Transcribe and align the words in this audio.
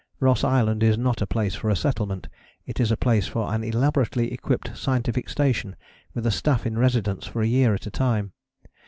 Ross 0.19 0.43
Island 0.43 0.81
is 0.81 0.97
not 0.97 1.21
a 1.21 1.27
place 1.27 1.53
for 1.53 1.69
a 1.69 1.75
settlement: 1.75 2.27
it 2.65 2.79
is 2.79 2.91
a 2.91 2.97
place 2.97 3.27
for 3.27 3.53
an 3.53 3.63
elaborately 3.63 4.33
equipped 4.33 4.75
scientific 4.75 5.29
station, 5.29 5.75
with 6.15 6.25
a 6.25 6.31
staff 6.31 6.65
in 6.65 6.75
residence 6.75 7.27
for 7.27 7.43
a 7.43 7.45
year 7.47 7.75
at 7.75 7.85
a 7.85 7.91
time. 7.91 8.31